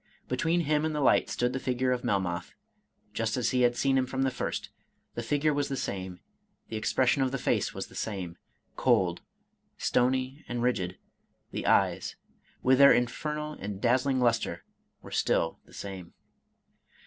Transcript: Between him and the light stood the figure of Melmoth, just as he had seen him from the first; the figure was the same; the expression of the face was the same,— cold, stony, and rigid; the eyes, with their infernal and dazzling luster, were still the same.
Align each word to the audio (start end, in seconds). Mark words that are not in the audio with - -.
Between 0.27 0.61
him 0.61 0.83
and 0.83 0.95
the 0.95 0.99
light 0.99 1.29
stood 1.29 1.53
the 1.53 1.59
figure 1.59 1.91
of 1.91 2.03
Melmoth, 2.03 2.55
just 3.13 3.37
as 3.37 3.51
he 3.51 3.61
had 3.61 3.75
seen 3.75 3.99
him 3.99 4.07
from 4.07 4.23
the 4.23 4.31
first; 4.31 4.71
the 5.13 5.21
figure 5.21 5.53
was 5.53 5.67
the 5.69 5.77
same; 5.77 6.21
the 6.69 6.75
expression 6.75 7.21
of 7.21 7.29
the 7.31 7.37
face 7.37 7.75
was 7.75 7.85
the 7.85 7.93
same,— 7.93 8.35
cold, 8.75 9.21
stony, 9.77 10.43
and 10.47 10.63
rigid; 10.63 10.97
the 11.51 11.67
eyes, 11.67 12.15
with 12.63 12.79
their 12.79 12.91
infernal 12.91 13.53
and 13.53 13.79
dazzling 13.79 14.19
luster, 14.19 14.63
were 15.03 15.11
still 15.11 15.59
the 15.65 15.73
same. 15.75 16.15